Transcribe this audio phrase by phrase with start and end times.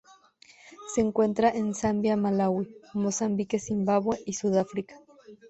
[0.95, 4.99] Se encuentra en Zambia Malaui Mozambique Zimbabue y Sudáfrica.